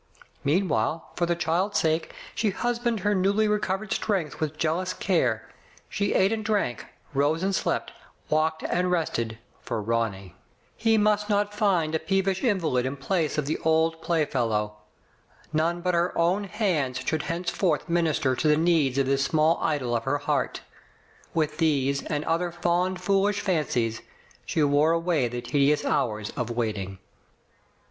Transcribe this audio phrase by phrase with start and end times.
[0.43, 5.47] Meanwhile, for the child's sake, she husbanded her newly recovered strength with jealous care.
[5.89, 7.91] She ate and drank, rose and slept,
[8.27, 10.33] walked and rested, for Ronny.
[10.75, 14.77] He must not find a peevish invalid in place of the old play fellow.
[15.53, 19.59] None but her own hands should hence forth minister to the needs of this small
[19.61, 20.61] idol of her heart.
[21.35, 23.91] With these and other fond foolish 233 Digitized by Google CLO.
[23.91, 24.01] GRAVES, 233 fancies,
[24.47, 26.97] she wore away the tedious hours of waiting.